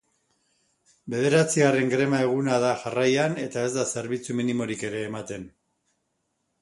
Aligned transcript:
Bederatzigarren 1.13 1.91
greba 1.91 2.21
eguna 2.27 2.57
da 2.65 2.71
jarraian 2.85 3.37
eta 3.43 3.67
ez 3.69 3.71
da 3.79 3.87
zerbitzu 3.97 4.39
minimorik 4.41 4.87
ere 4.89 5.05
ematen. 5.11 5.47